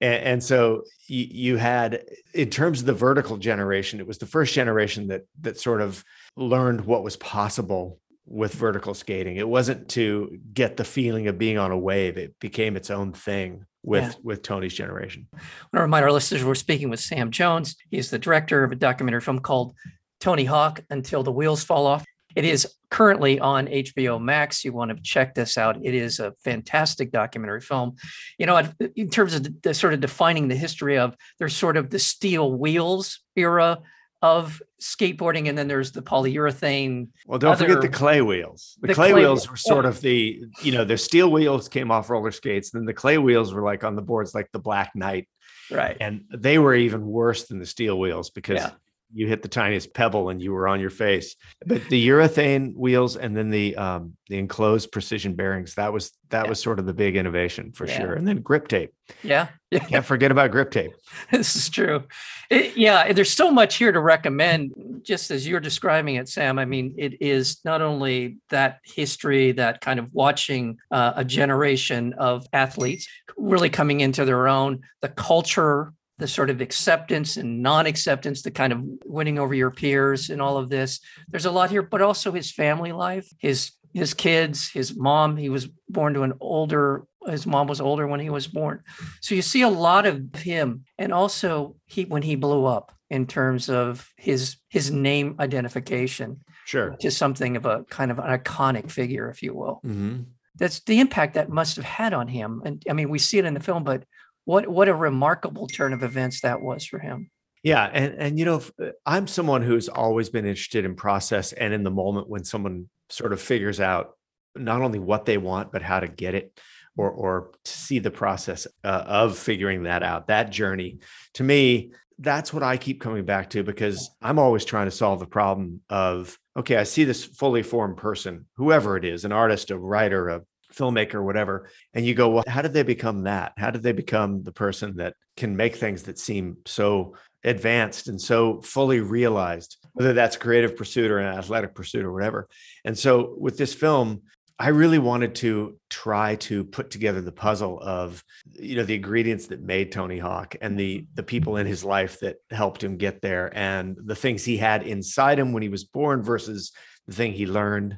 And, 0.01 0.23
and 0.23 0.43
so 0.43 0.83
you, 1.07 1.27
you, 1.29 1.57
had, 1.57 2.03
in 2.33 2.49
terms 2.49 2.81
of 2.81 2.85
the 2.85 2.93
vertical 2.93 3.37
generation, 3.37 3.99
it 3.99 4.07
was 4.07 4.17
the 4.17 4.25
first 4.25 4.53
generation 4.53 5.07
that 5.07 5.23
that 5.41 5.59
sort 5.59 5.81
of 5.81 6.03
learned 6.35 6.81
what 6.81 7.03
was 7.03 7.15
possible 7.17 7.99
with 8.25 8.53
vertical 8.53 8.93
skating. 8.93 9.37
It 9.37 9.47
wasn't 9.47 9.89
to 9.89 10.37
get 10.53 10.77
the 10.77 10.83
feeling 10.83 11.27
of 11.27 11.37
being 11.37 11.57
on 11.57 11.71
a 11.71 11.77
wave; 11.77 12.17
it 12.17 12.39
became 12.39 12.75
its 12.75 12.89
own 12.89 13.13
thing 13.13 13.65
with 13.83 14.03
yeah. 14.03 14.13
with 14.23 14.43
Tony's 14.43 14.73
generation. 14.73 15.27
I 15.33 15.37
want 15.37 15.75
to 15.75 15.81
remind 15.81 16.05
our 16.05 16.11
listeners 16.11 16.43
we're 16.43 16.55
speaking 16.55 16.89
with 16.89 16.99
Sam 16.99 17.31
Jones. 17.31 17.75
He's 17.89 18.09
the 18.09 18.19
director 18.19 18.63
of 18.63 18.71
a 18.71 18.75
documentary 18.75 19.21
film 19.21 19.39
called 19.39 19.73
Tony 20.19 20.45
Hawk 20.45 20.81
Until 20.89 21.23
the 21.23 21.31
Wheels 21.31 21.63
Fall 21.63 21.87
Off. 21.87 22.05
It 22.35 22.45
is 22.45 22.67
currently 22.89 23.39
on 23.39 23.67
HBO 23.67 24.21
Max. 24.21 24.63
You 24.63 24.73
want 24.73 24.95
to 24.95 25.01
check 25.01 25.35
this 25.35 25.57
out. 25.57 25.77
It 25.83 25.93
is 25.93 26.19
a 26.19 26.33
fantastic 26.43 27.11
documentary 27.11 27.61
film. 27.61 27.95
You 28.37 28.45
know, 28.45 28.61
in 28.95 29.09
terms 29.09 29.33
of 29.33 29.61
the, 29.61 29.73
sort 29.73 29.93
of 29.93 29.99
defining 29.99 30.47
the 30.47 30.55
history 30.55 30.97
of, 30.97 31.15
there's 31.37 31.55
sort 31.55 31.77
of 31.77 31.89
the 31.89 31.99
steel 31.99 32.51
wheels 32.51 33.19
era 33.35 33.79
of 34.21 34.61
skateboarding, 34.81 35.47
and 35.47 35.57
then 35.57 35.67
there's 35.67 35.91
the 35.91 36.01
polyurethane. 36.01 37.07
Well, 37.25 37.39
don't 37.39 37.53
other, 37.53 37.67
forget 37.67 37.81
the 37.81 37.89
clay 37.89 38.21
wheels. 38.21 38.77
The, 38.81 38.87
the 38.87 38.93
clay, 38.93 39.11
clay, 39.11 39.21
wheels 39.21 39.49
were 39.49 39.55
sort 39.55 39.85
of 39.85 40.01
the, 40.01 40.43
you 40.61 40.71
know, 40.73 40.83
the 40.83 40.97
steel 40.97 41.31
wheels 41.31 41.69
came 41.69 41.89
off 41.89 42.09
roller 42.09 42.31
skates, 42.31 42.71
then 42.71 42.85
the 42.85 42.93
clay 42.93 43.17
wheels 43.17 43.53
were 43.53 43.63
like 43.63 43.83
on 43.83 43.95
the 43.95 44.01
boards, 44.01 44.35
like 44.35 44.51
the 44.51 44.59
Black 44.59 44.91
Knight. 44.93 45.29
Right. 45.71 45.95
And 46.01 46.25
they 46.35 46.59
were 46.59 46.75
even 46.75 47.05
worse 47.05 47.45
than 47.45 47.59
the 47.59 47.65
steel 47.65 47.97
wheels 47.97 48.29
because 48.29 48.57
yeah 48.57 48.71
you 49.13 49.27
hit 49.27 49.41
the 49.41 49.47
tiniest 49.47 49.93
pebble 49.93 50.29
and 50.29 50.41
you 50.41 50.51
were 50.53 50.67
on 50.67 50.79
your 50.79 50.89
face. 50.89 51.35
But 51.65 51.83
the 51.89 52.07
urethane 52.09 52.75
wheels 52.75 53.15
and 53.15 53.35
then 53.35 53.49
the 53.49 53.75
um, 53.75 54.15
the 54.27 54.37
enclosed 54.37 54.91
precision 54.91 55.33
bearings 55.33 55.75
that 55.75 55.91
was 55.91 56.11
that 56.29 56.43
yeah. 56.45 56.49
was 56.49 56.61
sort 56.61 56.79
of 56.79 56.85
the 56.85 56.93
big 56.93 57.15
innovation 57.15 57.71
for 57.71 57.87
yeah. 57.87 57.97
sure. 57.97 58.13
And 58.13 58.27
then 58.27 58.41
grip 58.41 58.67
tape. 58.67 58.93
Yeah, 59.23 59.47
yeah. 59.71 59.79
Can't 59.79 60.05
forget 60.05 60.31
about 60.31 60.51
grip 60.51 60.69
tape. 60.69 60.91
this 61.31 61.55
is 61.55 61.69
true. 61.69 62.03
It, 62.49 62.77
yeah, 62.77 63.11
there's 63.11 63.31
so 63.31 63.49
much 63.49 63.75
here 63.75 63.91
to 63.91 63.99
recommend. 63.99 64.73
Just 65.01 65.31
as 65.31 65.47
you're 65.47 65.59
describing 65.59 66.15
it, 66.15 66.29
Sam. 66.29 66.59
I 66.59 66.65
mean, 66.65 66.93
it 66.97 67.21
is 67.21 67.59
not 67.65 67.81
only 67.81 68.37
that 68.49 68.79
history, 68.83 69.53
that 69.53 69.81
kind 69.81 69.99
of 69.99 70.13
watching 70.13 70.77
uh, 70.91 71.13
a 71.15 71.25
generation 71.25 72.13
of 72.13 72.45
athletes 72.53 73.07
really 73.37 73.69
coming 73.69 74.01
into 74.01 74.25
their 74.25 74.47
own, 74.47 74.81
the 75.01 75.09
culture 75.09 75.93
the 76.19 76.27
sort 76.27 76.49
of 76.49 76.61
acceptance 76.61 77.37
and 77.37 77.63
non-acceptance, 77.63 78.41
the 78.41 78.51
kind 78.51 78.73
of 78.73 78.83
winning 79.05 79.39
over 79.39 79.53
your 79.53 79.71
peers 79.71 80.29
and 80.29 80.41
all 80.41 80.57
of 80.57 80.69
this. 80.69 80.99
There's 81.29 81.45
a 81.45 81.51
lot 81.51 81.71
here, 81.71 81.81
but 81.81 82.01
also 82.01 82.31
his 82.31 82.51
family 82.51 82.91
life, 82.91 83.27
his 83.39 83.71
his 83.93 84.13
kids, 84.13 84.69
his 84.69 84.95
mom. 84.95 85.35
He 85.37 85.49
was 85.49 85.67
born 85.87 86.13
to 86.13 86.23
an 86.23 86.33
older. 86.39 87.05
His 87.27 87.47
mom 87.47 87.67
was 87.67 87.81
older 87.81 88.05
when 88.05 88.19
he 88.19 88.29
was 88.29 88.47
born, 88.47 88.83
so 89.21 89.35
you 89.35 89.41
see 89.41 89.61
a 89.61 89.69
lot 89.69 90.05
of 90.05 90.35
him, 90.35 90.83
and 90.97 91.13
also 91.13 91.75
he 91.85 92.05
when 92.05 92.21
he 92.21 92.35
blew 92.35 92.65
up 92.65 92.93
in 93.09 93.25
terms 93.25 93.69
of 93.69 94.07
his 94.17 94.57
his 94.69 94.91
name 94.91 95.35
identification. 95.39 96.41
Sure, 96.65 96.95
to 96.99 97.11
something 97.11 97.55
of 97.55 97.65
a 97.65 97.83
kind 97.89 98.11
of 98.11 98.19
an 98.19 98.25
iconic 98.25 98.91
figure, 98.91 99.29
if 99.29 99.41
you 99.41 99.53
will. 99.53 99.81
Mm-hmm. 99.85 100.23
That's 100.55 100.81
the 100.81 100.99
impact 100.99 101.33
that 101.35 101.49
must 101.49 101.77
have 101.77 101.85
had 101.85 102.13
on 102.13 102.27
him, 102.27 102.61
and 102.65 102.83
I 102.89 102.93
mean 102.93 103.09
we 103.09 103.19
see 103.19 103.37
it 103.37 103.45
in 103.45 103.53
the 103.53 103.59
film, 103.59 103.83
but 103.83 104.03
what 104.49 104.67
what 104.67 104.89
a 104.89 104.95
remarkable 104.95 105.67
turn 105.67 105.93
of 105.93 106.01
events 106.01 106.41
that 106.41 106.59
was 106.59 106.83
for 106.83 106.97
him. 106.97 107.29
Yeah, 107.61 107.85
and 107.85 108.15
and 108.15 108.39
you 108.39 108.45
know, 108.45 108.63
uh, 108.81 108.87
I'm 109.05 109.27
someone 109.27 109.61
who's 109.61 109.89
always 109.89 110.31
been 110.31 110.47
interested 110.47 110.85
in 110.85 110.95
process 110.95 111.53
and 111.53 111.71
in 111.71 111.83
the 111.83 111.91
moment 111.91 112.27
when 112.27 112.43
someone 112.43 112.89
sort 113.09 113.31
of 113.31 113.39
figures 113.39 113.79
out 113.79 114.15
not 114.55 114.81
only 114.81 114.97
what 114.97 115.25
they 115.25 115.37
want 115.37 115.71
but 115.71 115.83
how 115.83 115.99
to 115.99 116.07
get 116.07 116.33
it 116.33 116.59
or 116.97 117.11
or 117.11 117.51
to 117.63 117.71
see 117.71 117.99
the 117.99 118.09
process 118.09 118.65
uh, 118.83 119.03
of 119.05 119.37
figuring 119.37 119.83
that 119.83 120.01
out 120.01 120.27
that 120.27 120.51
journey 120.51 120.97
to 121.35 121.43
me 121.43 121.91
that's 122.17 122.51
what 122.51 122.63
i 122.63 122.75
keep 122.75 122.99
coming 122.99 123.23
back 123.23 123.51
to 123.51 123.63
because 123.63 124.09
i'm 124.21 124.39
always 124.39 124.65
trying 124.65 124.87
to 124.87 124.91
solve 124.91 125.19
the 125.19 125.27
problem 125.27 125.81
of 125.89 126.37
okay 126.57 126.77
i 126.77 126.83
see 126.83 127.03
this 127.03 127.23
fully 127.23 127.63
formed 127.63 127.95
person 127.95 128.45
whoever 128.57 128.97
it 128.97 129.05
is 129.05 129.23
an 129.23 129.31
artist 129.31 129.71
a 129.71 129.77
writer 129.77 130.29
a 130.29 130.41
filmmaker, 130.73 131.23
whatever, 131.23 131.69
and 131.93 132.05
you 132.05 132.13
go, 132.13 132.29
well, 132.29 132.43
how 132.47 132.61
did 132.61 132.73
they 132.73 132.83
become 132.83 133.23
that? 133.23 133.53
How 133.57 133.71
did 133.71 133.83
they 133.83 133.91
become 133.91 134.43
the 134.43 134.51
person 134.51 134.97
that 134.97 135.15
can 135.37 135.55
make 135.55 135.75
things 135.75 136.03
that 136.03 136.19
seem 136.19 136.57
so 136.65 137.15
advanced 137.43 138.07
and 138.07 138.19
so 138.19 138.61
fully 138.61 138.99
realized, 138.99 139.77
whether 139.93 140.13
that's 140.13 140.37
creative 140.37 140.75
pursuit 140.75 141.11
or 141.11 141.19
an 141.19 141.37
athletic 141.37 141.73
pursuit 141.75 142.05
or 142.05 142.11
whatever? 142.11 142.47
And 142.85 142.97
so 142.97 143.35
with 143.37 143.57
this 143.57 143.73
film, 143.73 144.21
I 144.61 144.69
really 144.69 144.99
wanted 144.99 145.35
to 145.35 145.79
try 145.89 146.35
to 146.35 146.65
put 146.65 146.91
together 146.91 147.21
the 147.21 147.31
puzzle 147.31 147.79
of 147.81 148.21
you 148.51 148.75
know 148.75 148.83
the 148.83 148.95
ingredients 148.95 149.47
that 149.47 149.61
made 149.61 149.91
Tony 149.93 150.19
Hawk 150.19 150.55
and 150.59 150.77
the 150.77 150.97
mm-hmm. 150.97 151.05
the 151.15 151.23
people 151.23 151.55
in 151.55 151.65
his 151.65 151.85
life 151.85 152.19
that 152.19 152.37
helped 152.51 152.83
him 152.83 152.97
get 152.97 153.21
there 153.21 153.57
and 153.57 153.97
the 154.03 154.15
things 154.15 154.43
he 154.43 154.57
had 154.57 154.83
inside 154.83 155.39
him 155.39 155.53
when 155.53 155.63
he 155.63 155.69
was 155.69 155.85
born 155.85 156.21
versus 156.21 156.73
the 157.07 157.15
thing 157.15 157.31
he 157.31 157.45
learned 157.45 157.97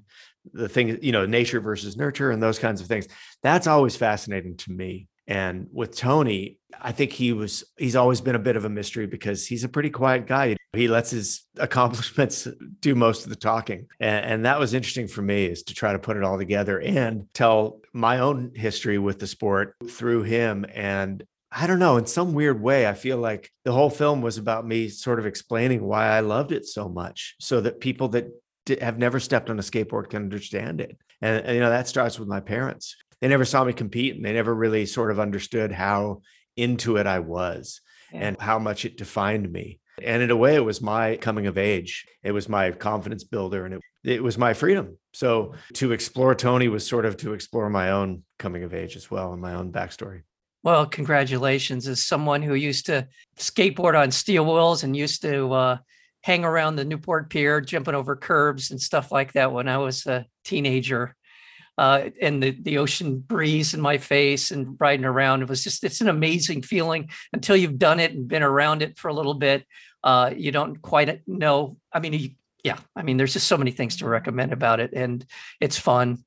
the 0.53 0.69
thing, 0.69 0.99
you 1.01 1.11
know, 1.11 1.25
nature 1.25 1.59
versus 1.59 1.97
nurture 1.97 2.31
and 2.31 2.41
those 2.41 2.59
kinds 2.59 2.81
of 2.81 2.87
things. 2.87 3.07
That's 3.43 3.67
always 3.67 3.95
fascinating 3.95 4.57
to 4.57 4.71
me. 4.71 5.07
And 5.27 5.67
with 5.71 5.95
Tony, 5.95 6.57
I 6.81 6.91
think 6.91 7.11
he 7.11 7.31
was, 7.31 7.63
he's 7.77 7.95
always 7.95 8.21
been 8.21 8.35
a 8.35 8.39
bit 8.39 8.55
of 8.55 8.65
a 8.65 8.69
mystery 8.69 9.05
because 9.05 9.47
he's 9.47 9.63
a 9.63 9.69
pretty 9.69 9.89
quiet 9.89 10.27
guy. 10.27 10.57
He 10.73 10.87
lets 10.87 11.11
his 11.11 11.45
accomplishments 11.57 12.47
do 12.79 12.95
most 12.95 13.23
of 13.23 13.29
the 13.29 13.35
talking. 13.35 13.87
And, 13.99 14.25
and, 14.25 14.45
that 14.45 14.59
was 14.59 14.73
interesting 14.73 15.07
for 15.07 15.21
me 15.21 15.45
is 15.45 15.63
to 15.63 15.73
try 15.73 15.93
to 15.93 15.99
put 15.99 16.17
it 16.17 16.23
all 16.23 16.37
together 16.37 16.79
and 16.79 17.27
tell 17.33 17.79
my 17.93 18.19
own 18.19 18.51
history 18.55 18.97
with 18.97 19.19
the 19.19 19.27
sport 19.27 19.75
through 19.87 20.23
him. 20.23 20.65
And 20.73 21.23
I 21.51 21.67
don't 21.67 21.79
know, 21.79 21.97
in 21.97 22.05
some 22.05 22.33
weird 22.33 22.61
way, 22.61 22.87
I 22.87 22.93
feel 22.93 23.17
like 23.17 23.51
the 23.65 23.73
whole 23.73 23.89
film 23.89 24.21
was 24.21 24.37
about 24.37 24.65
me 24.65 24.87
sort 24.87 25.19
of 25.19 25.25
explaining 25.25 25.83
why 25.83 26.07
I 26.07 26.21
loved 26.21 26.53
it 26.53 26.65
so 26.65 26.87
much 26.87 27.35
so 27.39 27.59
that 27.61 27.81
people 27.81 28.07
that 28.09 28.27
have 28.81 28.97
never 28.97 29.19
stepped 29.19 29.49
on 29.49 29.59
a 29.59 29.61
skateboard 29.61 30.09
can 30.09 30.23
understand 30.23 30.81
it. 30.81 30.97
And, 31.21 31.45
and, 31.45 31.55
you 31.55 31.61
know, 31.61 31.69
that 31.69 31.87
starts 31.87 32.19
with 32.19 32.27
my 32.27 32.39
parents. 32.39 32.95
They 33.19 33.27
never 33.27 33.45
saw 33.45 33.63
me 33.63 33.73
compete 33.73 34.15
and 34.15 34.25
they 34.25 34.33
never 34.33 34.53
really 34.53 34.85
sort 34.85 35.11
of 35.11 35.19
understood 35.19 35.71
how 35.71 36.21
into 36.57 36.97
it 36.97 37.07
I 37.07 37.19
was 37.19 37.81
yeah. 38.11 38.19
and 38.21 38.41
how 38.41 38.59
much 38.59 38.85
it 38.85 38.97
defined 38.97 39.51
me. 39.51 39.79
And 40.03 40.23
in 40.23 40.31
a 40.31 40.35
way, 40.35 40.55
it 40.55 40.65
was 40.65 40.81
my 40.81 41.17
coming 41.17 41.47
of 41.47 41.57
age. 41.57 42.05
It 42.23 42.31
was 42.31 42.49
my 42.49 42.71
confidence 42.71 43.23
builder 43.23 43.65
and 43.65 43.75
it, 43.75 43.81
it 44.03 44.23
was 44.23 44.37
my 44.37 44.53
freedom. 44.53 44.97
So 45.13 45.53
to 45.73 45.91
explore 45.91 46.33
Tony 46.33 46.67
was 46.67 46.87
sort 46.87 47.05
of 47.05 47.17
to 47.17 47.33
explore 47.33 47.69
my 47.69 47.91
own 47.91 48.23
coming 48.39 48.63
of 48.63 48.73
age 48.73 48.95
as 48.95 49.11
well 49.11 49.33
and 49.33 49.41
my 49.41 49.53
own 49.53 49.71
backstory. 49.71 50.23
Well, 50.63 50.85
congratulations. 50.85 51.87
As 51.87 52.03
someone 52.03 52.41
who 52.41 52.53
used 52.53 52.85
to 52.87 53.07
skateboard 53.37 53.99
on 53.99 54.11
steel 54.11 54.45
wheels 54.45 54.83
and 54.83 54.95
used 54.95 55.21
to 55.23 55.51
uh, 55.51 55.77
hang 56.21 56.45
around 56.45 56.75
the 56.75 56.85
Newport 56.85 57.29
Pier, 57.29 57.61
jumping 57.61 57.95
over 57.95 58.15
curbs 58.15 58.71
and 58.71 58.81
stuff 58.81 59.11
like 59.11 59.33
that 59.33 59.51
when 59.51 59.67
I 59.67 59.77
was 59.77 60.05
a 60.05 60.25
teenager. 60.43 61.15
Uh, 61.77 62.09
and 62.21 62.43
the 62.43 62.51
the 62.51 62.77
ocean 62.77 63.19
breeze 63.19 63.73
in 63.73 63.81
my 63.81 63.97
face 63.97 64.51
and 64.51 64.75
riding 64.79 65.05
around. 65.05 65.41
It 65.41 65.49
was 65.49 65.63
just 65.63 65.83
it's 65.83 66.01
an 66.01 66.09
amazing 66.09 66.61
feeling 66.61 67.09
until 67.33 67.55
you've 67.55 67.79
done 67.79 67.99
it 67.99 68.11
and 68.11 68.27
been 68.27 68.43
around 68.43 68.83
it 68.83 68.99
for 68.99 69.07
a 69.07 69.13
little 69.13 69.33
bit. 69.33 69.65
Uh, 70.03 70.31
you 70.35 70.51
don't 70.51 70.81
quite 70.81 71.21
know. 71.27 71.77
I 71.91 71.99
mean, 71.99 72.13
you, 72.13 72.29
yeah. 72.63 72.77
I 72.95 73.03
mean, 73.03 73.17
there's 73.17 73.33
just 73.33 73.47
so 73.47 73.57
many 73.57 73.71
things 73.71 73.97
to 73.97 74.07
recommend 74.07 74.53
about 74.53 74.79
it, 74.79 74.91
and 74.93 75.25
it's 75.59 75.79
fun. 75.79 76.23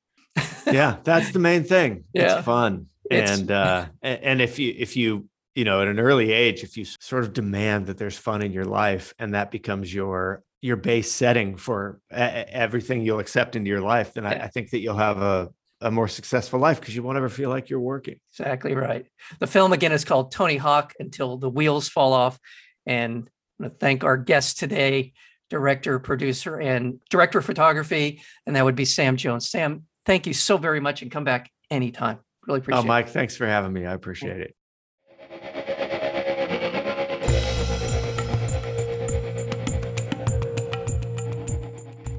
yeah, 0.65 0.97
that's 1.03 1.31
the 1.31 1.39
main 1.39 1.63
thing. 1.63 2.05
Yeah. 2.13 2.37
It's 2.37 2.45
fun. 2.45 2.87
It's, 3.09 3.39
and 3.39 3.51
uh, 3.51 3.85
and 4.01 4.41
if 4.41 4.57
you 4.57 4.73
if 4.75 4.97
you 4.97 5.29
you 5.55 5.63
know 5.63 5.81
at 5.81 5.87
an 5.87 5.99
early 5.99 6.31
age 6.31 6.63
if 6.63 6.77
you 6.77 6.85
sort 6.99 7.23
of 7.23 7.33
demand 7.33 7.87
that 7.87 7.97
there's 7.97 8.17
fun 8.17 8.41
in 8.41 8.51
your 8.51 8.65
life 8.65 9.13
and 9.19 9.33
that 9.33 9.51
becomes 9.51 9.93
your 9.93 10.43
your 10.61 10.75
base 10.75 11.11
setting 11.11 11.55
for 11.55 11.99
everything 12.11 13.01
you'll 13.01 13.19
accept 13.19 13.55
into 13.55 13.69
your 13.69 13.81
life 13.81 14.13
then 14.13 14.25
I, 14.25 14.43
I 14.43 14.47
think 14.47 14.71
that 14.71 14.79
you'll 14.79 14.97
have 14.97 15.21
a 15.21 15.49
a 15.81 15.91
more 15.91 16.07
successful 16.07 16.59
life 16.59 16.79
because 16.79 16.95
you 16.95 17.03
won't 17.03 17.17
ever 17.17 17.29
feel 17.29 17.49
like 17.49 17.69
you're 17.69 17.79
working. 17.79 18.19
Exactly 18.31 18.73
right. 18.73 19.05
The 19.39 19.47
film 19.47 19.73
again 19.73 19.91
is 19.91 20.05
called 20.05 20.31
Tony 20.31 20.57
Hawk 20.57 20.93
Until 20.99 21.37
the 21.37 21.49
Wheels 21.49 21.89
Fall 21.89 22.13
Off. 22.13 22.39
And 22.85 23.29
I 23.59 23.63
want 23.63 23.73
to 23.73 23.79
thank 23.79 24.03
our 24.03 24.17
guest 24.17 24.57
today, 24.57 25.13
director, 25.49 25.99
producer, 25.99 26.59
and 26.59 26.99
director 27.09 27.39
of 27.39 27.45
photography. 27.45 28.21
And 28.45 28.55
that 28.55 28.65
would 28.65 28.75
be 28.75 28.85
Sam 28.85 29.17
Jones. 29.17 29.49
Sam, 29.49 29.83
thank 30.05 30.27
you 30.27 30.33
so 30.33 30.57
very 30.57 30.79
much 30.79 31.01
and 31.01 31.11
come 31.11 31.23
back 31.23 31.51
anytime. 31.69 32.19
Really 32.47 32.59
oh, 32.59 32.61
appreciate 32.61 32.79
it. 32.79 32.83
Oh, 32.83 32.87
Mike, 32.87 33.07
it. 33.07 33.11
thanks 33.11 33.35
for 33.35 33.45
having 33.45 33.73
me. 33.73 33.85
I 33.85 33.93
appreciate 33.93 34.41
it. 34.41 34.55